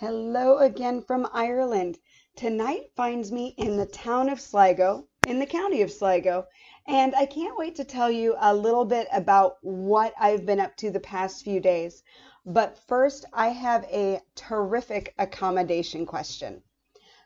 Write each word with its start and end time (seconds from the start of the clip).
Hello 0.00 0.58
again 0.58 1.00
from 1.00 1.26
Ireland. 1.32 1.98
Tonight 2.34 2.90
finds 2.94 3.32
me 3.32 3.54
in 3.56 3.78
the 3.78 3.86
town 3.86 4.28
of 4.28 4.42
Sligo, 4.42 5.08
in 5.24 5.38
the 5.38 5.46
county 5.46 5.80
of 5.80 5.90
Sligo, 5.90 6.48
and 6.86 7.14
I 7.16 7.24
can't 7.24 7.56
wait 7.56 7.76
to 7.76 7.84
tell 7.84 8.10
you 8.10 8.36
a 8.38 8.54
little 8.54 8.84
bit 8.84 9.08
about 9.10 9.56
what 9.62 10.12
I've 10.18 10.44
been 10.44 10.60
up 10.60 10.76
to 10.76 10.90
the 10.90 11.00
past 11.00 11.42
few 11.42 11.60
days. 11.60 12.02
But 12.44 12.76
first, 12.76 13.24
I 13.32 13.48
have 13.48 13.84
a 13.84 14.20
terrific 14.34 15.14
accommodation 15.18 16.04
question. 16.04 16.62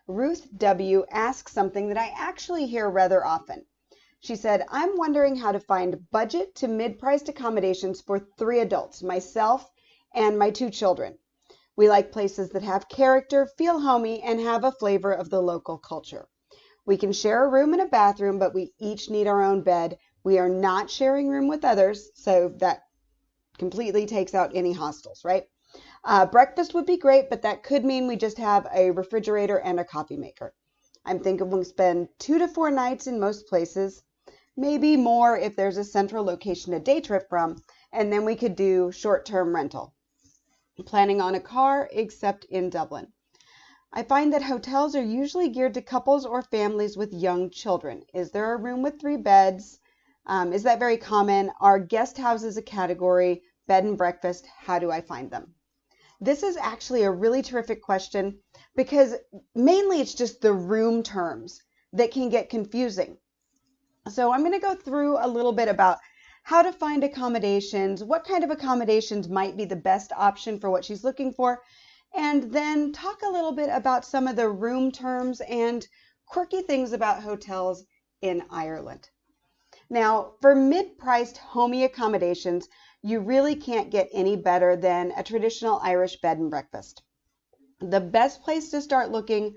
Ruth 0.06 0.46
W. 0.56 1.04
asks 1.10 1.52
something 1.52 1.88
that 1.88 1.98
I 1.98 2.12
actually 2.14 2.66
hear 2.66 2.88
rather 2.88 3.26
often. 3.26 3.66
She 4.20 4.36
said, 4.36 4.64
I'm 4.68 4.96
wondering 4.96 5.34
how 5.34 5.50
to 5.50 5.58
find 5.58 6.08
budget 6.12 6.54
to 6.54 6.68
mid 6.68 7.00
priced 7.00 7.28
accommodations 7.28 8.00
for 8.00 8.20
three 8.20 8.60
adults, 8.60 9.02
myself 9.02 9.68
and 10.14 10.38
my 10.38 10.50
two 10.52 10.70
children. 10.70 11.18
We 11.76 11.88
like 11.88 12.12
places 12.12 12.50
that 12.50 12.62
have 12.62 12.88
character, 12.88 13.46
feel 13.46 13.80
homey, 13.80 14.20
and 14.22 14.40
have 14.40 14.64
a 14.64 14.72
flavor 14.72 15.12
of 15.12 15.30
the 15.30 15.40
local 15.40 15.78
culture. 15.78 16.28
We 16.84 16.96
can 16.96 17.12
share 17.12 17.44
a 17.44 17.48
room 17.48 17.72
and 17.72 17.80
a 17.80 17.86
bathroom, 17.86 18.38
but 18.38 18.52
we 18.52 18.74
each 18.78 19.08
need 19.08 19.28
our 19.28 19.40
own 19.40 19.62
bed. 19.62 19.96
We 20.24 20.38
are 20.38 20.48
not 20.48 20.90
sharing 20.90 21.28
room 21.28 21.46
with 21.46 21.64
others, 21.64 22.10
so 22.14 22.48
that 22.56 22.82
completely 23.56 24.04
takes 24.04 24.34
out 24.34 24.50
any 24.54 24.72
hostels, 24.72 25.24
right? 25.24 25.48
Uh, 26.02 26.26
breakfast 26.26 26.74
would 26.74 26.86
be 26.86 26.96
great, 26.96 27.30
but 27.30 27.42
that 27.42 27.62
could 27.62 27.84
mean 27.84 28.08
we 28.08 28.16
just 28.16 28.38
have 28.38 28.66
a 28.74 28.90
refrigerator 28.90 29.58
and 29.60 29.78
a 29.78 29.84
coffee 29.84 30.16
maker. 30.16 30.52
I'm 31.04 31.20
thinking 31.20 31.50
we'll 31.50 31.64
spend 31.64 32.08
two 32.18 32.38
to 32.38 32.48
four 32.48 32.72
nights 32.72 33.06
in 33.06 33.20
most 33.20 33.46
places, 33.46 34.02
maybe 34.56 34.96
more 34.96 35.38
if 35.38 35.54
there's 35.54 35.76
a 35.76 35.84
central 35.84 36.24
location 36.24 36.72
to 36.72 36.80
day 36.80 37.00
trip 37.00 37.28
from, 37.28 37.62
and 37.92 38.12
then 38.12 38.24
we 38.24 38.34
could 38.34 38.56
do 38.56 38.90
short 38.90 39.24
term 39.24 39.54
rental 39.54 39.94
planning 40.82 41.20
on 41.20 41.34
a 41.34 41.40
car 41.40 41.88
except 41.92 42.44
in 42.44 42.70
Dublin. 42.70 43.12
I 43.92 44.02
find 44.04 44.32
that 44.32 44.42
hotels 44.42 44.94
are 44.94 45.02
usually 45.02 45.48
geared 45.48 45.74
to 45.74 45.82
couples 45.82 46.24
or 46.24 46.42
families 46.42 46.96
with 46.96 47.12
young 47.12 47.50
children. 47.50 48.04
Is 48.14 48.30
there 48.30 48.52
a 48.52 48.56
room 48.56 48.82
with 48.82 49.00
three 49.00 49.16
beds? 49.16 49.80
Um, 50.26 50.52
is 50.52 50.62
that 50.62 50.78
very 50.78 50.96
common? 50.96 51.50
Are 51.60 51.78
guest 51.78 52.16
houses 52.16 52.56
a 52.56 52.62
category? 52.62 53.42
Bed 53.66 53.84
and 53.84 53.98
breakfast? 53.98 54.46
How 54.46 54.78
do 54.78 54.90
I 54.90 55.00
find 55.00 55.30
them? 55.30 55.54
This 56.20 56.42
is 56.42 56.56
actually 56.56 57.02
a 57.02 57.10
really 57.10 57.42
terrific 57.42 57.82
question 57.82 58.38
because 58.76 59.14
mainly 59.54 60.00
it's 60.00 60.14
just 60.14 60.40
the 60.40 60.52
room 60.52 61.02
terms 61.02 61.62
that 61.92 62.12
can 62.12 62.28
get 62.28 62.50
confusing. 62.50 63.16
So 64.08 64.32
I'm 64.32 64.40
going 64.40 64.52
to 64.52 64.58
go 64.58 64.74
through 64.74 65.18
a 65.18 65.26
little 65.26 65.52
bit 65.52 65.68
about 65.68 65.98
how 66.42 66.62
to 66.62 66.72
find 66.72 67.04
accommodations, 67.04 68.02
what 68.02 68.24
kind 68.24 68.42
of 68.44 68.50
accommodations 68.50 69.28
might 69.28 69.56
be 69.56 69.64
the 69.64 69.76
best 69.76 70.12
option 70.16 70.58
for 70.58 70.70
what 70.70 70.84
she's 70.84 71.04
looking 71.04 71.32
for, 71.32 71.62
and 72.14 72.52
then 72.52 72.92
talk 72.92 73.22
a 73.22 73.30
little 73.30 73.52
bit 73.52 73.68
about 73.72 74.04
some 74.04 74.26
of 74.26 74.36
the 74.36 74.48
room 74.48 74.90
terms 74.90 75.40
and 75.42 75.86
quirky 76.26 76.62
things 76.62 76.92
about 76.92 77.22
hotels 77.22 77.84
in 78.22 78.44
Ireland. 78.50 79.10
Now, 79.88 80.34
for 80.40 80.54
mid 80.54 80.98
priced 80.98 81.38
homey 81.38 81.82
accommodations, 81.82 82.68
you 83.02 83.18
really 83.18 83.56
can't 83.56 83.90
get 83.90 84.08
any 84.12 84.36
better 84.36 84.76
than 84.76 85.12
a 85.16 85.24
traditional 85.24 85.80
Irish 85.82 86.20
bed 86.20 86.38
and 86.38 86.48
breakfast. 86.48 87.02
The 87.80 88.00
best 88.00 88.42
place 88.42 88.70
to 88.70 88.80
start 88.80 89.10
looking 89.10 89.56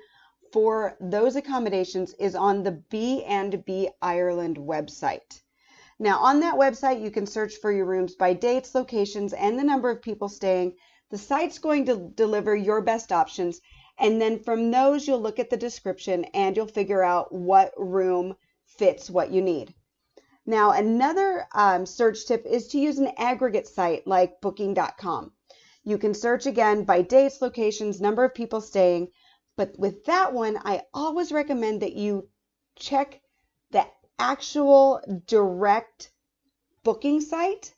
for 0.51 0.97
those 0.99 1.35
accommodations 1.35 2.13
is 2.13 2.33
on 2.33 2.63
the 2.63 2.71
B&B 2.71 3.89
Ireland 4.01 4.57
website. 4.57 5.42
Now, 6.03 6.19
on 6.19 6.41
that 6.41 6.55
website, 6.55 7.01
you 7.01 7.09
can 7.09 7.25
search 7.25 7.55
for 7.55 7.71
your 7.71 7.85
rooms 7.85 8.13
by 8.13 8.33
dates, 8.33 8.75
locations, 8.75 9.31
and 9.31 9.57
the 9.57 9.63
number 9.63 9.89
of 9.89 10.01
people 10.01 10.27
staying. 10.27 10.75
The 11.11 11.17
site's 11.17 11.59
going 11.59 11.85
to 11.85 12.11
deliver 12.13 12.53
your 12.53 12.81
best 12.81 13.13
options. 13.13 13.61
And 13.97 14.21
then 14.21 14.43
from 14.43 14.69
those, 14.69 15.07
you'll 15.07 15.21
look 15.21 15.39
at 15.39 15.49
the 15.49 15.55
description 15.55 16.25
and 16.33 16.57
you'll 16.57 16.67
figure 16.67 17.03
out 17.03 17.31
what 17.31 17.71
room 17.77 18.35
fits 18.65 19.09
what 19.09 19.31
you 19.31 19.41
need. 19.41 19.73
Now, 20.45 20.72
another 20.72 21.47
um, 21.55 21.85
search 21.85 22.25
tip 22.25 22.45
is 22.45 22.67
to 22.67 22.79
use 22.79 22.99
an 22.99 23.13
aggregate 23.17 23.69
site 23.69 24.05
like 24.05 24.41
booking.com. 24.41 25.31
You 25.85 25.97
can 25.97 26.13
search 26.13 26.45
again 26.45 26.83
by 26.83 27.01
dates, 27.01 27.41
locations, 27.41 28.01
number 28.01 28.25
of 28.25 28.35
people 28.35 28.59
staying. 28.59 29.07
But 29.55 29.79
with 29.79 30.03
that 30.03 30.33
one, 30.33 30.59
I 30.66 30.81
always 30.94 31.31
recommend 31.31 31.81
that 31.81 31.94
you 31.94 32.28
check 32.75 33.22
the 33.72 33.88
actual 34.19 35.01
direct 35.28 36.12
booking 36.84 37.22
site 37.22 37.74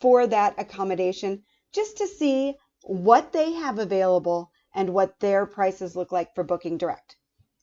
for 0.00 0.26
that 0.26 0.54
accommodation 0.58 1.42
just 1.72 1.98
to 1.98 2.06
see 2.06 2.56
what 2.82 3.32
they 3.32 3.52
have 3.52 3.78
available 3.78 4.52
and 4.74 4.92
what 4.92 5.18
their 5.20 5.46
prices 5.46 5.96
look 5.96 6.12
like 6.12 6.34
for 6.34 6.44
booking 6.44 6.78
direct. 6.78 7.16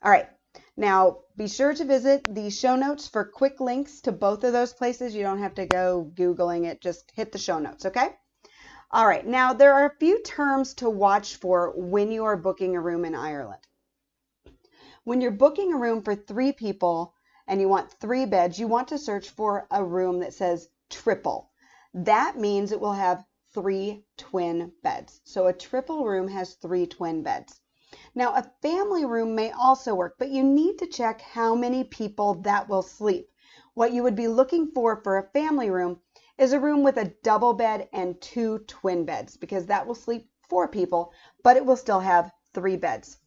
All 0.03 0.11
right. 0.11 0.27
Now, 0.77 1.19
be 1.35 1.47
sure 1.47 1.73
to 1.73 1.83
visit 1.83 2.33
the 2.33 2.49
show 2.49 2.75
notes 2.75 3.07
for 3.07 3.25
quick 3.25 3.59
links 3.59 4.01
to 4.01 4.11
both 4.11 4.43
of 4.43 4.53
those 4.53 4.73
places. 4.73 5.15
You 5.15 5.23
don't 5.23 5.39
have 5.39 5.55
to 5.55 5.65
go 5.65 6.11
Googling 6.15 6.65
it, 6.65 6.81
just 6.81 7.11
hit 7.13 7.31
the 7.31 7.37
show 7.37 7.59
notes, 7.59 7.85
okay? 7.85 8.15
All 8.91 9.05
right, 9.05 9.25
now 9.25 9.51
there 9.51 9.73
are 9.73 9.87
a 9.87 9.97
few 9.99 10.21
terms 10.21 10.73
to 10.75 10.89
watch 10.89 11.35
for 11.35 11.73
when 11.75 12.11
you 12.11 12.23
are 12.23 12.37
booking 12.37 12.75
a 12.75 12.81
room 12.81 13.03
in 13.03 13.15
Ireland. 13.15 13.61
When 15.03 15.19
you're 15.19 15.31
booking 15.31 15.73
a 15.73 15.77
room 15.77 16.01
for 16.01 16.15
three 16.15 16.53
people, 16.53 17.13
and 17.47 17.61
you 17.61 17.69
want 17.69 17.91
three 17.91 18.25
beds, 18.25 18.59
you 18.59 18.67
want 18.67 18.87
to 18.87 18.97
search 18.97 19.29
for 19.29 19.67
a 19.71 19.83
room 19.83 20.19
that 20.19 20.33
says 20.33 20.69
triple. 20.89 21.51
That 21.93 22.37
means 22.37 22.71
it 22.71 22.81
will 22.81 22.93
have 22.93 23.25
three 23.53 24.03
twin 24.17 24.71
beds. 24.83 25.21
So 25.23 25.47
a 25.47 25.53
triple 25.53 26.05
room 26.05 26.27
has 26.27 26.55
three 26.55 26.85
twin 26.85 27.23
beds. 27.23 27.61
Now, 28.13 28.33
a 28.33 28.51
family 28.61 29.05
room 29.05 29.35
may 29.35 29.51
also 29.51 29.95
work, 29.95 30.15
but 30.17 30.29
you 30.29 30.43
need 30.43 30.79
to 30.79 30.87
check 30.87 31.21
how 31.21 31.55
many 31.55 31.83
people 31.83 32.33
that 32.41 32.67
will 32.67 32.81
sleep. 32.81 33.29
What 33.73 33.93
you 33.93 34.03
would 34.03 34.15
be 34.15 34.27
looking 34.27 34.71
for 34.71 35.01
for 35.03 35.17
a 35.17 35.29
family 35.29 35.69
room 35.69 36.01
is 36.37 36.51
a 36.51 36.59
room 36.59 36.83
with 36.83 36.97
a 36.97 37.13
double 37.23 37.53
bed 37.53 37.87
and 37.93 38.19
two 38.19 38.59
twin 38.67 39.05
beds 39.05 39.37
because 39.37 39.67
that 39.67 39.85
will 39.85 39.95
sleep 39.95 40.29
four 40.49 40.67
people, 40.67 41.13
but 41.43 41.57
it 41.57 41.65
will 41.65 41.77
still 41.77 41.99
have 41.99 42.31
three 42.53 42.75
beds. 42.75 43.17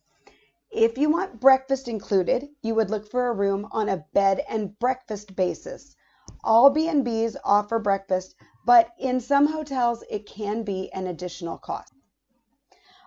If 0.70 0.98
you 0.98 1.08
want 1.08 1.40
breakfast 1.40 1.88
included, 1.88 2.50
you 2.60 2.74
would 2.74 2.90
look 2.90 3.10
for 3.10 3.28
a 3.28 3.32
room 3.32 3.66
on 3.72 3.88
a 3.88 4.04
bed 4.12 4.44
and 4.48 4.78
breakfast 4.78 5.34
basis. 5.34 5.96
All 6.44 6.68
B&Bs 6.68 7.36
offer 7.42 7.78
breakfast, 7.78 8.34
but 8.66 8.90
in 8.98 9.18
some 9.20 9.46
hotels 9.46 10.04
it 10.10 10.26
can 10.26 10.64
be 10.64 10.92
an 10.92 11.06
additional 11.06 11.56
cost. 11.56 11.94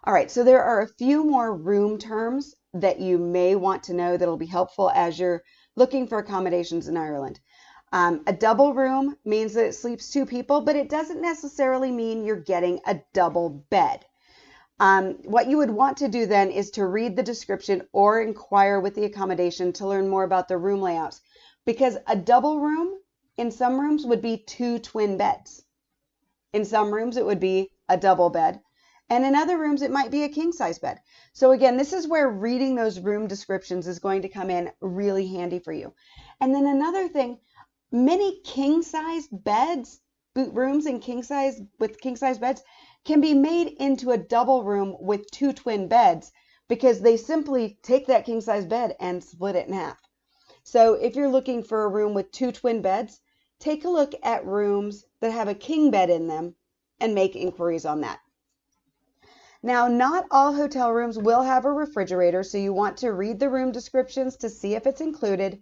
All 0.04 0.14
right, 0.14 0.32
so 0.32 0.44
there 0.44 0.64
are 0.64 0.82
a 0.82 0.88
few 0.88 1.24
more 1.24 1.56
room 1.56 2.00
terms 2.00 2.56
that 2.74 3.00
you 3.00 3.20
may 3.20 3.56
want 3.56 3.84
to 3.84 3.94
know 3.94 4.18
that'll 4.18 4.38
be 4.38 4.48
helpful 4.48 4.90
as 4.90 5.20
you're 5.20 5.44
looking 5.76 6.08
for 6.08 6.18
accommodations 6.18 6.88
in 6.88 6.98
Ireland. 6.98 7.40
Um, 7.94 8.24
a 8.26 8.34
double 8.34 8.74
room 8.74 9.18
means 9.24 9.54
that 9.54 9.68
it 9.68 9.76
sleeps 9.76 10.10
two 10.10 10.26
people, 10.26 10.62
but 10.62 10.76
it 10.76 10.90
doesn't 10.90 11.22
necessarily 11.22 11.92
mean 11.92 12.26
you're 12.26 12.42
getting 12.42 12.80
a 12.88 13.02
double 13.14 13.50
bed. 13.50 14.06
Um, 14.82 15.20
what 15.26 15.48
you 15.48 15.58
would 15.58 15.70
want 15.70 15.98
to 15.98 16.08
do 16.08 16.26
then 16.26 16.50
is 16.50 16.72
to 16.72 16.88
read 16.88 17.16
the 17.16 17.22
description 17.22 17.88
or 17.94 18.20
inquire 18.20 18.80
with 18.80 18.96
the 18.96 19.06
accommodation 19.06 19.74
to 19.74 19.86
learn 19.86 20.10
more 20.10 20.24
about 20.24 20.48
the 20.48 20.58
room 20.58 20.82
layouts. 20.82 21.22
Because 21.68 21.98
a 22.08 22.16
double 22.16 22.60
room 22.60 22.98
in 23.38 23.52
some 23.52 23.80
rooms 23.80 24.08
would 24.08 24.24
be 24.24 24.38
two 24.38 24.80
twin 24.80 25.18
beds. 25.18 25.64
In 26.52 26.66
some 26.66 26.92
rooms, 26.92 27.16
it 27.16 27.28
would 27.28 27.40
be 27.40 27.70
a 27.90 27.96
double 27.96 28.32
bed. 28.32 28.60
And 29.08 29.24
in 29.24 29.36
other 29.36 29.60
rooms, 29.60 29.84
it 29.84 29.92
might 29.92 30.10
be 30.10 30.24
a 30.24 30.30
king 30.30 30.52
size 30.52 30.80
bed. 30.80 31.00
So, 31.32 31.52
again, 31.52 31.78
this 31.78 31.94
is 31.94 32.08
where 32.08 32.28
reading 32.28 32.74
those 32.74 33.00
room 33.00 33.28
descriptions 33.28 33.88
is 33.88 34.00
going 34.00 34.24
to 34.24 34.30
come 34.30 34.50
in 34.50 34.72
really 34.82 35.28
handy 35.28 35.60
for 35.60 35.74
you. 35.74 35.94
And 36.40 36.56
then 36.56 36.66
another 36.66 37.08
thing 37.08 37.38
many 37.92 38.42
king 38.42 38.82
size 38.82 39.28
beds, 39.28 40.02
boot 40.34 40.54
rooms 40.54 40.86
and 40.86 41.02
king 41.02 41.24
size 41.24 41.62
with 41.80 42.00
king 42.00 42.16
size 42.16 42.40
beds, 42.40 42.64
can 43.04 43.20
be 43.20 43.34
made 43.34 43.68
into 43.80 44.12
a 44.12 44.18
double 44.18 44.64
room 44.64 44.96
with 45.00 45.30
two 45.32 45.52
twin 45.52 45.88
beds 45.88 46.32
because 46.68 47.02
they 47.02 47.18
simply 47.18 47.78
take 47.82 48.08
that 48.08 48.26
king 48.26 48.40
size 48.40 48.66
bed 48.66 48.96
and 49.00 49.24
split 49.24 49.56
it 49.56 49.68
in 49.68 49.74
half. 49.74 50.00
So 50.64 50.94
if 50.94 51.16
you're 51.16 51.28
looking 51.28 51.64
for 51.64 51.84
a 51.84 51.90
room 51.90 52.14
with 52.14 52.32
two 52.32 52.52
twin 52.52 52.82
beds, 52.82 53.20
take 53.60 53.84
a 53.84 53.90
look 53.90 54.14
at 54.24 54.46
rooms 54.46 55.06
that 55.20 55.32
have 55.32 55.48
a 55.48 55.56
king 55.56 55.92
bed 55.92 56.10
in 56.10 56.28
them 56.28 56.56
and 57.00 57.16
make 57.16 57.36
inquiries 57.36 57.86
on 57.86 58.02
that. 58.02 58.20
Now, 59.64 59.88
not 59.88 60.26
all 60.32 60.54
hotel 60.54 60.92
rooms 60.92 61.20
will 61.20 61.44
have 61.44 61.66
a 61.66 61.72
refrigerator, 61.72 62.44
so 62.44 62.58
you 62.58 62.74
want 62.74 62.98
to 62.98 63.14
read 63.14 63.40
the 63.40 63.50
room 63.50 63.72
descriptions 63.72 64.38
to 64.38 64.50
see 64.50 64.74
if 64.74 64.88
it's 64.88 65.02
included. 65.02 65.62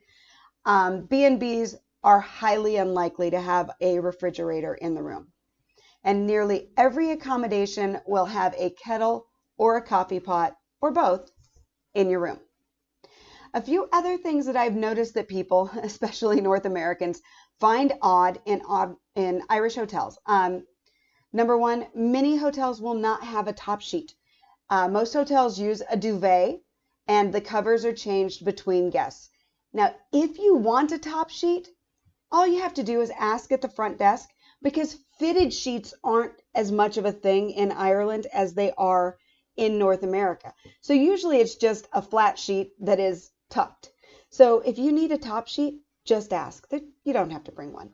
Um, 0.66 1.06
B&Bs 1.06 1.76
are 2.04 2.20
highly 2.20 2.78
unlikely 2.78 3.30
to 3.32 3.42
have 3.42 3.72
a 3.82 4.00
refrigerator 4.00 4.74
in 4.76 4.96
the 4.96 5.04
room 5.04 5.32
and 6.04 6.26
nearly 6.26 6.70
every 6.78 7.12
accommodation 7.12 8.00
will 8.06 8.26
have 8.26 8.56
a 8.58 8.70
kettle 8.72 9.28
or 9.58 9.76
a 9.76 9.82
coffee 9.82 10.20
pot 10.20 10.56
or 10.80 10.92
both 10.92 11.30
in 11.94 12.10
your 12.10 12.22
room. 12.22 12.40
A 13.54 13.62
few 13.62 13.90
other 13.92 14.18
things 14.18 14.46
that 14.46 14.56
I've 14.56 14.76
noticed 14.76 15.16
that 15.16 15.28
people, 15.28 15.70
especially 15.84 16.40
North 16.40 16.66
Americans, 16.66 17.22
find 17.60 17.94
odd 18.02 18.40
in 18.46 18.62
odd 18.68 18.96
in 19.16 19.44
Irish 19.50 19.76
hotels. 19.76 20.18
Um, 20.26 20.66
number 21.34 21.58
one, 21.58 21.88
many 21.94 22.38
hotels 22.38 22.82
will 22.82 22.94
not 22.94 23.24
have 23.24 23.48
a 23.48 23.54
top 23.54 23.82
sheet. 23.82 24.16
Uh, 24.70 24.88
most 24.88 25.14
hotels 25.14 25.60
use 25.60 25.82
a 25.90 25.98
duvet 25.98 26.62
and 27.08 27.34
the 27.34 27.42
covers 27.42 27.84
are 27.84 27.94
changed 27.94 28.46
between 28.46 28.90
guests. 28.90 29.30
Now, 29.74 29.96
if 30.14 30.38
you 30.38 30.56
want 30.56 30.92
a 30.92 30.98
top 30.98 31.30
sheet, 31.30 31.68
all 32.32 32.48
you 32.48 32.62
have 32.62 32.74
to 32.76 32.84
do 32.84 33.02
is 33.02 33.12
ask 33.12 33.52
at 33.52 33.62
the 33.62 33.70
front 33.70 33.98
desk 33.98 34.30
because 34.62 34.98
fitted 35.18 35.54
sheets 35.54 35.94
aren't 36.04 36.34
as 36.54 36.72
much 36.72 36.98
of 36.98 37.06
a 37.06 37.12
thing 37.12 37.52
in 37.52 37.72
Ireland 37.72 38.28
as 38.34 38.54
they 38.54 38.72
are 38.78 39.18
in 39.56 39.78
North 39.78 40.04
America. 40.04 40.54
So 40.82 40.94
usually 40.94 41.38
it's 41.38 41.56
just 41.56 41.88
a 41.92 42.02
flat 42.02 42.40
sheet 42.40 42.74
that 42.80 43.00
is 43.00 43.32
tucked. 43.50 43.92
So 44.30 44.60
if 44.60 44.78
you 44.78 44.92
need 44.92 45.12
a 45.12 45.18
top 45.18 45.48
sheet, 45.48 45.82
just 46.06 46.34
ask. 46.34 46.68
You 47.04 47.14
don't 47.14 47.32
have 47.32 47.44
to 47.46 47.52
bring 47.52 47.74
one. 47.74 47.92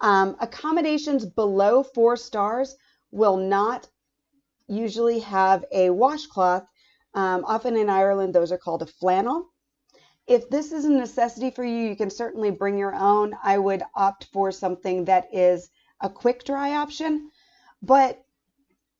Um, 0.00 0.36
accommodations 0.40 1.26
below 1.26 1.82
four 1.82 2.16
stars 2.16 2.76
will 3.10 3.36
not 3.36 3.88
usually 4.66 5.20
have 5.20 5.64
a 5.72 5.90
washcloth. 5.90 6.66
Um, 7.14 7.44
often 7.44 7.76
in 7.76 7.88
Ireland, 7.88 8.34
those 8.34 8.52
are 8.52 8.58
called 8.58 8.82
a 8.82 8.86
flannel. 8.86 9.48
If 10.28 10.50
this 10.50 10.72
is 10.72 10.84
a 10.84 10.90
necessity 10.90 11.50
for 11.50 11.64
you, 11.64 11.88
you 11.88 11.96
can 11.96 12.10
certainly 12.10 12.50
bring 12.50 12.76
your 12.76 12.94
own. 12.94 13.34
I 13.42 13.56
would 13.56 13.82
opt 13.94 14.24
for 14.26 14.52
something 14.52 15.06
that 15.06 15.34
is 15.34 15.70
a 16.02 16.10
quick 16.10 16.44
dry 16.44 16.74
option. 16.74 17.30
But 17.80 18.22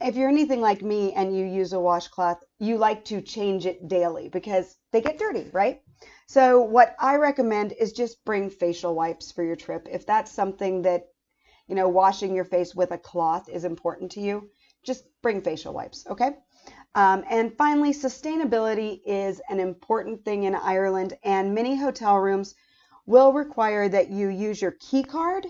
if 0.00 0.16
you're 0.16 0.30
anything 0.30 0.62
like 0.62 0.80
me 0.80 1.12
and 1.12 1.36
you 1.36 1.44
use 1.44 1.74
a 1.74 1.80
washcloth, 1.80 2.42
you 2.58 2.78
like 2.78 3.04
to 3.06 3.20
change 3.20 3.66
it 3.66 3.88
daily 3.88 4.30
because 4.30 4.78
they 4.90 5.02
get 5.02 5.18
dirty, 5.18 5.50
right? 5.52 5.82
So, 6.26 6.62
what 6.62 6.96
I 6.98 7.16
recommend 7.16 7.72
is 7.72 7.92
just 7.92 8.24
bring 8.24 8.48
facial 8.48 8.94
wipes 8.94 9.30
for 9.30 9.42
your 9.42 9.56
trip. 9.56 9.86
If 9.90 10.06
that's 10.06 10.32
something 10.32 10.82
that, 10.82 11.08
you 11.66 11.74
know, 11.74 11.88
washing 11.88 12.34
your 12.34 12.44
face 12.44 12.74
with 12.74 12.90
a 12.92 12.98
cloth 12.98 13.50
is 13.50 13.64
important 13.64 14.12
to 14.12 14.20
you, 14.20 14.48
just 14.88 15.04
bring 15.22 15.40
facial 15.42 15.72
wipes, 15.72 16.04
okay? 16.10 16.30
Um, 16.96 17.22
and 17.30 17.56
finally, 17.56 17.92
sustainability 17.92 19.00
is 19.06 19.40
an 19.48 19.60
important 19.60 20.24
thing 20.24 20.44
in 20.44 20.54
Ireland, 20.56 21.12
and 21.22 21.54
many 21.54 21.76
hotel 21.76 22.16
rooms 22.16 22.56
will 23.06 23.32
require 23.32 23.88
that 23.88 24.10
you 24.10 24.28
use 24.28 24.60
your 24.60 24.72
key 24.72 25.04
card. 25.04 25.46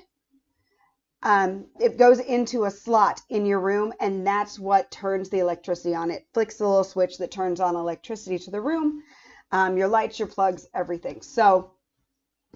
Um, 1.23 1.67
it 1.81 1.97
goes 1.97 2.21
into 2.21 2.65
a 2.65 2.71
slot 2.71 3.23
in 3.31 3.47
your 3.47 3.61
room, 3.61 3.93
and 4.01 4.27
that's 4.27 4.59
what 4.59 4.91
turns 4.91 5.31
the 5.31 5.39
electricity 5.39 5.95
on. 5.95 6.11
It 6.11 6.27
flicks 6.35 6.59
the 6.59 6.69
little 6.69 6.85
switch 6.85 7.19
that 7.19 7.31
turns 7.31 7.61
on 7.61 7.75
electricity 7.75 8.39
to 8.41 8.51
the 8.51 8.61
room, 8.61 9.03
um, 9.51 9.77
your 9.77 9.89
lights, 9.89 10.19
your 10.19 10.29
plugs, 10.29 10.67
everything. 10.75 11.23
So 11.23 11.73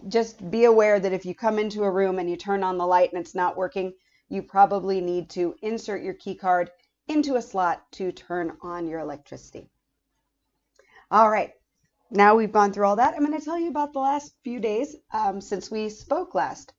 just 0.08 0.50
be 0.50 0.64
aware 0.64 1.00
that 1.00 1.12
if 1.12 1.25
you 1.25 1.34
come 1.34 1.58
into 1.58 1.84
a 1.84 1.90
room 1.90 2.19
and 2.19 2.29
you 2.29 2.37
turn 2.37 2.62
on 2.62 2.79
the 2.79 2.87
light 2.87 3.12
and 3.12 3.20
it's 3.20 3.34
not 3.34 3.56
working, 3.56 3.94
you 4.32 4.43
probably 4.43 5.00
need 5.00 5.29
to 5.29 5.55
insert 5.61 6.02
your 6.02 6.14
key 6.14 6.34
card 6.34 6.70
into 7.06 7.37
a 7.37 7.43
slot 7.43 7.84
to 7.93 8.11
turn 8.12 8.56
on 8.62 8.87
your 8.87 9.00
electricity. 9.00 9.69
All 11.11 11.31
right, 11.31 11.52
now 12.11 12.34
we've 12.34 12.52
gone 12.52 12.73
through 12.73 12.87
all 12.87 12.96
that, 12.96 13.14
I'm 13.14 13.26
going 13.26 13.38
to 13.38 13.44
tell 13.44 13.58
you 13.58 13.69
about 13.69 13.93
the 13.93 13.99
last 13.99 14.34
few 14.43 14.58
days 14.58 14.96
um, 15.12 15.43
since 15.43 15.70
we 15.70 15.90
spoke 15.90 16.34
last. 16.34 16.73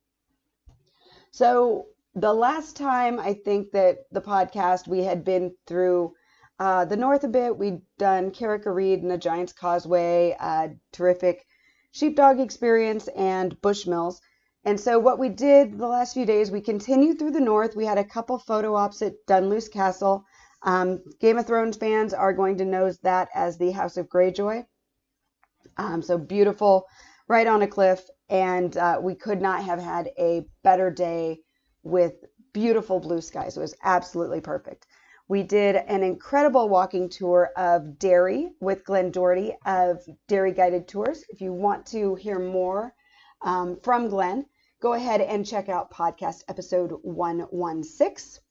So, 1.32 1.88
the 2.16 2.34
last 2.34 2.76
time 2.76 3.20
I 3.20 3.34
think 3.34 3.72
that 3.72 4.00
the 4.12 4.22
podcast 4.22 4.88
we 4.88 5.04
had 5.04 5.24
been 5.24 5.56
through 5.68 6.14
uh, 6.60 6.86
the 6.86 6.98
north 6.98 7.24
a 7.24 7.28
bit, 7.28 7.58
we'd 7.58 7.82
done 7.98 8.32
Carrick-a-Rede 8.32 9.02
and 9.02 9.12
the 9.12 9.18
Giant's 9.18 9.54
Causeway, 9.54 10.36
uh, 10.40 10.70
terrific 10.92 11.46
sheepdog 11.92 12.40
experience, 12.40 13.08
and 13.10 13.60
Bushmills. 13.62 14.20
And 14.66 14.80
so 14.80 14.98
what 14.98 15.20
we 15.20 15.30
did 15.30 15.78
the 15.78 15.88
last 15.88 16.14
few 16.14 16.26
days, 16.26 16.50
we 16.50 16.62
continued 16.62 17.20
through 17.20 17.32
the 17.32 17.40
north. 17.40 17.76
We 17.76 17.86
had 17.86 17.98
a 17.98 18.04
couple 18.04 18.38
photo 18.40 18.76
ops 18.76 19.02
at 19.02 19.14
Dunluce 19.28 19.68
Castle. 19.68 20.26
Um, 20.62 21.04
Game 21.20 21.38
of 21.38 21.46
Thrones 21.46 21.76
fans 21.76 22.14
are 22.14 22.32
going 22.32 22.58
to 22.60 22.66
know 22.66 22.92
that 23.04 23.28
as 23.36 23.58
the 23.58 23.72
House 23.72 23.98
of 23.98 24.08
Greyjoy. 24.08 24.66
Um, 25.76 26.02
so 26.02 26.18
beautiful, 26.18 26.86
right 27.28 27.48
on 27.48 27.62
a 27.62 27.68
cliff. 27.68 28.08
And 28.30 28.78
uh, 28.78 29.00
we 29.02 29.16
could 29.16 29.42
not 29.42 29.64
have 29.64 29.82
had 29.82 30.10
a 30.18 30.46
better 30.64 30.90
day 30.90 31.40
with 31.84 32.14
beautiful 32.54 33.00
blue 33.02 33.20
skies. 33.20 33.58
It 33.58 33.62
was 33.62 33.76
absolutely 33.84 34.40
perfect. 34.40 34.88
We 35.28 35.44
did 35.44 35.76
an 35.76 36.04
incredible 36.04 36.70
walking 36.70 37.10
tour 37.10 37.52
of 37.58 38.00
Derry 38.00 38.52
with 38.62 38.86
Glenn 38.86 39.12
Doherty 39.12 39.56
of 39.66 40.02
Derry 40.28 40.54
Guided 40.54 40.88
Tours. 40.88 41.26
If 41.30 41.42
you 41.42 41.52
want 41.52 41.86
to 41.88 42.16
hear 42.16 42.40
more 42.40 42.94
um, 43.42 43.78
from 43.84 44.10
Glenn, 44.10 44.46
go 44.84 44.92
ahead 44.92 45.22
and 45.22 45.46
check 45.46 45.70
out 45.70 45.90
podcast 45.90 46.44
episode 46.50 46.92
116. 47.04 48.44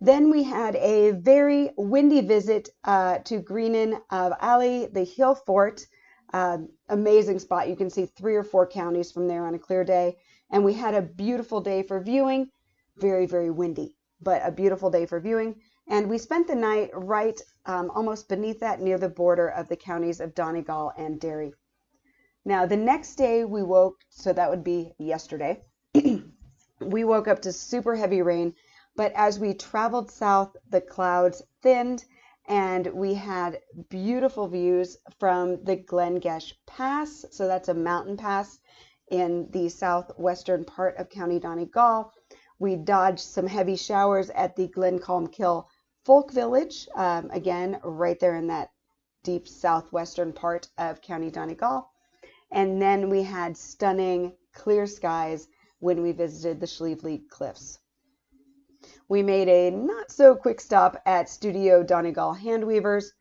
Then 0.00 0.30
we 0.30 0.42
had 0.42 0.76
a 0.76 1.10
very 1.10 1.72
windy 1.76 2.22
visit 2.22 2.70
uh, 2.84 3.18
to 3.26 3.42
Grianan 3.42 4.00
of 4.10 4.32
Aileach, 4.40 4.94
the 4.94 5.04
Hill 5.04 5.34
Fort. 5.34 5.86
Uh, 6.32 6.58
amazing 6.88 7.38
spot. 7.38 7.68
You 7.68 7.76
can 7.76 7.90
see 7.90 8.06
three 8.06 8.34
or 8.34 8.44
four 8.44 8.66
counties 8.66 9.12
from 9.12 9.28
there 9.28 9.46
on 9.46 9.54
a 9.54 9.58
clear 9.58 9.84
day. 9.84 10.16
And 10.50 10.64
we 10.64 10.72
had 10.72 10.94
a 10.94 11.02
beautiful 11.02 11.60
day 11.60 11.82
for 11.82 12.00
viewing. 12.00 12.48
Very, 12.96 13.26
very 13.26 13.50
windy, 13.50 13.94
but 14.22 14.40
a 14.46 14.50
beautiful 14.50 14.88
day 14.90 15.04
for 15.04 15.20
viewing. 15.20 15.56
And 15.86 16.08
we 16.08 16.16
spent 16.16 16.46
the 16.46 16.54
night 16.54 16.92
right 16.94 17.38
um, 17.66 17.90
almost 17.90 18.30
beneath 18.30 18.60
that 18.60 18.80
near 18.80 18.96
the 18.96 19.10
border 19.10 19.48
of 19.48 19.68
the 19.68 19.76
counties 19.76 20.20
of 20.20 20.34
Donegal 20.34 20.92
and 20.96 21.20
Derry. 21.20 21.52
Now, 22.48 22.64
the 22.64 22.78
next 22.78 23.16
day 23.16 23.44
we 23.44 23.62
woke, 23.62 24.00
so 24.08 24.32
that 24.32 24.48
would 24.48 24.64
be 24.64 24.94
yesterday, 24.96 25.66
we 26.80 27.04
woke 27.04 27.28
up 27.28 27.42
to 27.42 27.52
super 27.52 27.94
heavy 27.94 28.22
rain. 28.22 28.54
But 28.96 29.12
as 29.12 29.38
we 29.38 29.52
traveled 29.52 30.10
south, 30.10 30.56
the 30.70 30.80
clouds 30.80 31.42
thinned 31.60 32.06
and 32.46 32.86
we 32.86 33.12
had 33.12 33.60
beautiful 33.90 34.48
views 34.48 34.96
from 35.18 35.62
the 35.62 35.76
Glengesh 35.76 36.54
Pass. 36.66 37.26
So 37.32 37.46
that's 37.46 37.68
a 37.68 37.74
mountain 37.74 38.16
pass 38.16 38.58
in 39.10 39.50
the 39.50 39.68
southwestern 39.68 40.64
part 40.64 40.96
of 40.96 41.10
County 41.10 41.38
Donegal. 41.38 42.10
We 42.58 42.76
dodged 42.76 43.20
some 43.20 43.46
heavy 43.46 43.76
showers 43.76 44.30
at 44.30 44.56
the 44.56 44.68
Glencolmcille 44.68 45.66
Folk 46.06 46.32
Village, 46.32 46.88
um, 46.94 47.30
again, 47.30 47.78
right 47.84 48.18
there 48.18 48.36
in 48.36 48.46
that 48.46 48.70
deep 49.22 49.46
southwestern 49.46 50.32
part 50.32 50.68
of 50.78 51.02
County 51.02 51.30
Donegal. 51.30 51.90
And 52.50 52.80
then 52.80 53.10
we 53.10 53.22
had 53.22 53.56
stunning 53.56 54.32
clear 54.52 54.86
skies 54.86 55.48
when 55.80 56.02
we 56.02 56.12
visited 56.12 56.60
the 56.60 56.66
Slieve 56.66 57.04
Cliffs. 57.28 57.78
We 59.08 59.22
made 59.22 59.48
a 59.48 59.70
not 59.70 60.10
so 60.10 60.34
quick 60.34 60.60
stop 60.60 61.00
at 61.06 61.28
Studio 61.28 61.82
Donegal 61.82 62.34
Handweavers, 62.34 63.12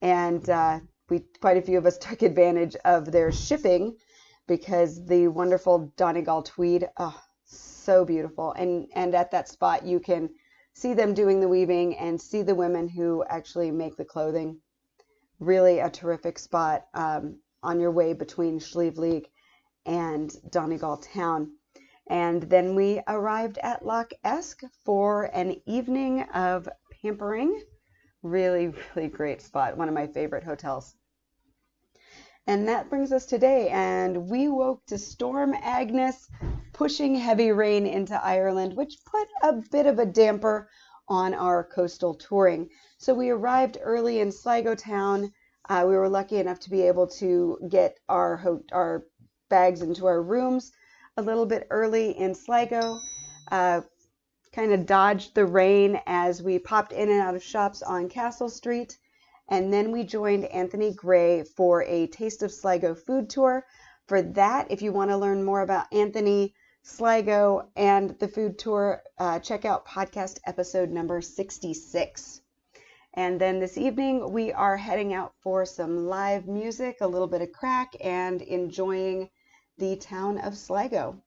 and 0.00 0.48
uh, 0.48 0.80
we 1.08 1.24
quite 1.40 1.56
a 1.56 1.62
few 1.62 1.78
of 1.78 1.86
us 1.86 1.98
took 2.00 2.22
advantage 2.22 2.76
of 2.84 3.10
their 3.12 3.32
shipping 3.32 3.96
because 4.46 5.04
the 5.06 5.28
wonderful 5.28 5.92
Donegal 5.96 6.42
tweed, 6.42 6.88
oh, 6.96 7.20
so 7.44 8.04
beautiful. 8.04 8.52
And 8.52 8.88
and 8.94 9.14
at 9.14 9.30
that 9.30 9.48
spot 9.48 9.84
you 9.84 10.00
can 10.00 10.30
see 10.74 10.94
them 10.94 11.14
doing 11.14 11.40
the 11.40 11.48
weaving 11.48 11.96
and 11.96 12.20
see 12.20 12.42
the 12.42 12.54
women 12.54 12.88
who 12.88 13.24
actually 13.28 13.70
make 13.70 13.96
the 13.96 14.04
clothing. 14.04 14.60
Really 15.40 15.78
a 15.78 15.90
terrific 15.90 16.38
spot. 16.38 16.86
Um, 16.94 17.40
on 17.62 17.80
your 17.80 17.90
way 17.90 18.12
between 18.12 18.60
Slieve 18.60 18.98
League 18.98 19.28
and 19.86 20.34
Donegal 20.50 20.98
town. 20.98 21.52
And 22.10 22.42
then 22.44 22.74
we 22.74 23.00
arrived 23.06 23.58
at 23.58 23.84
Lough 23.84 24.06
Eske 24.24 24.64
for 24.84 25.24
an 25.34 25.60
evening 25.66 26.22
of 26.34 26.68
pampering. 27.02 27.62
Really, 28.22 28.72
really 28.94 29.08
great 29.08 29.42
spot. 29.42 29.76
One 29.76 29.88
of 29.88 29.94
my 29.94 30.06
favorite 30.06 30.44
hotels. 30.44 30.94
And 32.46 32.66
that 32.68 32.88
brings 32.88 33.12
us 33.12 33.26
today. 33.26 33.68
And 33.68 34.30
we 34.30 34.48
woke 34.48 34.86
to 34.86 34.96
Storm 34.96 35.54
Agnes 35.62 36.30
pushing 36.72 37.14
heavy 37.14 37.52
rain 37.52 37.86
into 37.86 38.14
Ireland, 38.24 38.74
which 38.74 39.04
put 39.04 39.28
a 39.42 39.52
bit 39.70 39.86
of 39.86 39.98
a 39.98 40.06
damper 40.06 40.70
on 41.08 41.34
our 41.34 41.64
coastal 41.64 42.14
touring. 42.14 42.70
So 42.98 43.12
we 43.12 43.30
arrived 43.30 43.78
early 43.82 44.20
in 44.20 44.32
Sligo 44.32 44.74
town 44.74 45.32
uh, 45.68 45.84
we 45.86 45.96
were 45.96 46.08
lucky 46.08 46.36
enough 46.36 46.60
to 46.60 46.70
be 46.70 46.82
able 46.82 47.06
to 47.06 47.58
get 47.68 47.98
our 48.08 48.60
our 48.72 49.04
bags 49.48 49.82
into 49.82 50.06
our 50.06 50.22
rooms 50.22 50.72
a 51.16 51.22
little 51.22 51.46
bit 51.46 51.66
early 51.70 52.18
in 52.18 52.34
Sligo. 52.34 52.98
Uh, 53.50 53.80
kind 54.52 54.72
of 54.72 54.86
dodged 54.86 55.34
the 55.34 55.44
rain 55.44 56.00
as 56.06 56.42
we 56.42 56.58
popped 56.58 56.92
in 56.92 57.10
and 57.10 57.20
out 57.20 57.34
of 57.34 57.42
shops 57.42 57.82
on 57.82 58.08
Castle 58.08 58.48
Street. 58.48 58.98
And 59.48 59.72
then 59.72 59.92
we 59.92 60.04
joined 60.04 60.44
Anthony 60.46 60.92
Gray 60.92 61.42
for 61.42 61.82
a 61.82 62.06
Taste 62.06 62.42
of 62.42 62.52
Sligo 62.52 62.94
food 62.94 63.30
tour. 63.30 63.64
For 64.06 64.22
that, 64.22 64.70
if 64.70 64.80
you 64.80 64.92
want 64.92 65.10
to 65.10 65.16
learn 65.16 65.44
more 65.44 65.62
about 65.62 65.92
Anthony, 65.92 66.54
Sligo, 66.82 67.68
and 67.76 68.18
the 68.18 68.28
food 68.28 68.58
tour, 68.58 69.02
uh, 69.18 69.38
check 69.40 69.64
out 69.64 69.86
podcast 69.86 70.38
episode 70.46 70.90
number 70.90 71.20
66. 71.20 72.40
And 73.14 73.40
then 73.40 73.58
this 73.58 73.78
evening, 73.78 74.32
we 74.32 74.52
are 74.52 74.76
heading 74.76 75.14
out 75.14 75.32
for 75.40 75.64
some 75.64 76.06
live 76.06 76.46
music, 76.46 76.98
a 77.00 77.08
little 77.08 77.26
bit 77.26 77.42
of 77.42 77.52
craic, 77.52 77.96
and 78.00 78.42
enjoying 78.42 79.30
the 79.78 79.96
town 79.96 80.38
of 80.38 80.56
Sligo. 80.56 81.22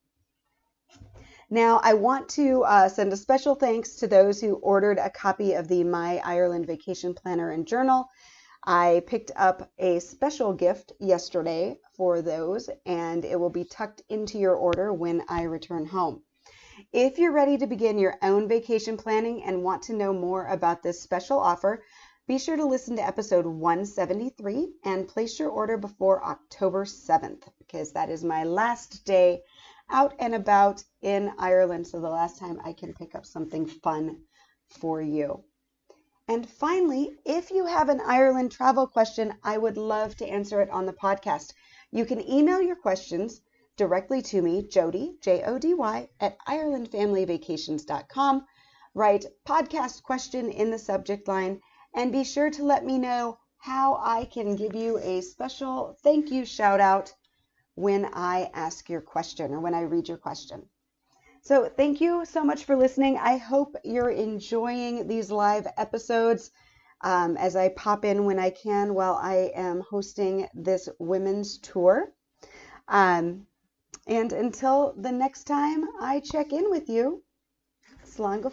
Now, 1.50 1.82
I 1.84 1.96
want 1.96 2.30
to 2.30 2.64
uh, 2.64 2.88
send 2.88 3.12
a 3.12 3.18
special 3.18 3.56
thanks 3.56 3.96
to 3.98 4.08
those 4.08 4.40
who 4.40 4.56
ordered 4.56 5.00
a 5.00 5.10
copy 5.10 5.54
of 5.54 5.68
the 5.68 5.84
My 5.84 6.22
Ireland 6.24 6.66
Vacation 6.66 7.14
Planner 7.14 7.52
and 7.52 7.68
Journal. 7.68 8.08
I 8.64 9.04
picked 9.08 9.32
up 9.36 9.70
a 9.78 10.00
special 10.00 10.54
gift 10.54 10.94
yesterday 11.00 11.80
for 11.94 12.22
those, 12.22 12.70
and 12.86 13.26
it 13.26 13.40
will 13.40 13.50
be 13.50 13.66
tucked 13.66 14.04
into 14.08 14.38
your 14.38 14.56
order 14.56 14.94
when 14.94 15.24
I 15.28 15.44
return 15.44 15.88
home. 15.88 16.24
If 16.94 17.20
you're 17.20 17.32
ready 17.32 17.58
to 17.60 17.68
begin 17.68 18.00
your 18.00 18.18
own 18.22 18.48
vacation 18.48 18.98
planning 18.98 19.44
and 19.44 19.64
want 19.64 19.84
to 19.84 19.94
know 19.94 20.14
more 20.14 20.48
about 20.48 20.82
this 20.82 21.00
special 21.02 21.38
offer, 21.38 21.84
be 22.28 22.40
sure 22.40 22.56
to 22.56 22.66
listen 22.66 22.96
to 22.96 23.06
episode 23.06 23.46
173 23.46 24.74
and 24.84 25.08
place 25.08 25.38
your 25.38 25.50
order 25.50 25.78
before 25.78 26.24
October 26.24 26.86
7th 26.86 27.44
because 27.60 27.92
that 27.92 28.10
is 28.10 28.24
my 28.24 28.46
last 28.46 29.06
day 29.06 29.44
out 29.90 30.16
and 30.18 30.34
about 30.34 30.84
in 31.02 31.32
Ireland. 31.38 31.88
So 31.88 32.00
the 32.00 32.10
last 32.10 32.40
time 32.40 32.60
I 32.64 32.74
can 32.74 32.94
pick 32.94 33.14
up 33.14 33.26
something 33.26 33.66
fun 33.68 34.24
for 34.70 35.02
you. 35.02 35.44
And 36.28 36.50
finally, 36.50 37.12
if 37.26 37.52
you 37.52 37.66
have 37.66 37.90
an 37.90 38.02
Ireland 38.02 38.52
travel 38.52 38.88
question, 38.88 39.36
I 39.44 39.58
would 39.58 39.78
love 39.78 40.16
to 40.16 40.28
answer 40.28 40.62
it 40.62 40.70
on 40.70 40.86
the 40.86 40.94
podcast. 40.94 41.54
You 41.92 42.06
can 42.06 42.28
email 42.28 42.62
your 42.62 42.78
questions 42.78 43.42
directly 43.78 44.22
to 44.22 44.42
me, 44.42 44.68
Jody, 44.68 45.18
J 45.22 45.44
O 45.44 45.58
D 45.58 45.74
Y, 45.74 46.10
at 46.20 46.38
IrelandFamilyVacations.com. 46.48 48.46
Write 48.94 49.26
podcast 49.48 50.04
question 50.04 50.52
in 50.52 50.72
the 50.72 50.78
subject 50.78 51.28
line 51.28 51.62
and 51.94 52.12
be 52.12 52.24
sure 52.24 52.50
to 52.50 52.64
let 52.64 52.86
me 52.86 52.98
know 52.98 53.40
how 53.58 54.00
I 54.02 54.26
can 54.26 54.56
give 54.56 54.76
you 54.76 54.98
a 54.98 55.22
special 55.22 55.98
thank 56.04 56.32
you 56.32 56.46
shout 56.46 56.80
out 56.80 57.14
when 57.76 58.06
I 58.14 58.50
ask 58.54 58.90
your 58.90 59.02
question 59.02 59.54
or 59.54 59.60
when 59.60 59.74
I 59.74 59.82
read 59.82 60.08
your 60.08 60.18
question. 60.18 60.68
So, 61.42 61.70
thank 61.70 62.02
you 62.02 62.26
so 62.26 62.44
much 62.44 62.66
for 62.66 62.76
listening. 62.76 63.18
I 63.18 63.38
hope 63.38 63.76
you're 63.84 64.12
enjoying 64.12 65.08
these 65.08 65.32
live 65.32 65.68
episodes 65.78 66.52
um, 67.02 67.38
as 67.38 67.56
I 67.56 67.70
pop 67.70 68.06
in 68.06 68.26
when 68.26 68.40
I 68.40 68.52
can 68.52 68.94
while 68.94 69.16
I 69.16 69.52
am 69.56 69.82
hosting 69.82 70.48
this 70.54 70.88
women's 71.00 71.58
tour. 71.58 72.14
Um, 72.88 73.48
and 74.08 74.34
until 74.34 74.94
the 74.98 75.12
next 75.12 75.44
time 75.44 75.86
I 76.00 76.20
check 76.20 76.52
in 76.52 76.70
with 76.70 76.90
you, 76.90 77.24
Slán 78.06 78.42
go 78.42 78.50